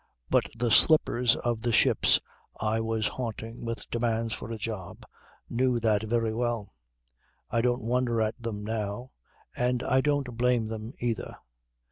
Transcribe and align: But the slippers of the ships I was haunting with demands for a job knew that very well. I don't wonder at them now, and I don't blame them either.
But 0.31 0.45
the 0.57 0.71
slippers 0.71 1.35
of 1.35 1.61
the 1.61 1.71
ships 1.71 2.19
I 2.59 2.79
was 2.81 3.07
haunting 3.07 3.63
with 3.63 3.87
demands 3.91 4.33
for 4.33 4.49
a 4.49 4.57
job 4.57 5.05
knew 5.47 5.79
that 5.79 6.01
very 6.01 6.33
well. 6.33 6.73
I 7.51 7.61
don't 7.61 7.85
wonder 7.85 8.19
at 8.19 8.41
them 8.41 8.63
now, 8.63 9.11
and 9.55 9.83
I 9.83 10.01
don't 10.01 10.35
blame 10.35 10.65
them 10.65 10.93
either. 11.01 11.35